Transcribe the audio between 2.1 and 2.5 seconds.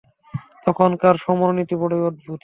ছিল।